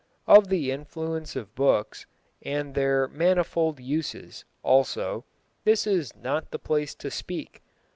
Of 0.25 0.47
the 0.47 0.71
influence 0.71 1.35
of 1.35 1.53
books, 1.53 2.07
and 2.41 2.73
their 2.73 3.07
manifold 3.09 3.79
uses, 3.79 4.45
also, 4.63 5.25
this 5.63 5.85
is 5.85 6.15
not 6.15 6.49
the 6.49 6.57
place 6.57 6.95
to 6.95 7.11
speak. 7.11 7.61